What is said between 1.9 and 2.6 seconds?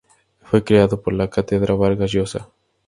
Llosa.